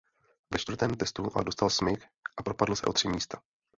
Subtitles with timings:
[0.53, 2.05] Ve čtvrtém testu ale dostal smyk
[2.37, 3.41] a propadl se o tři místa.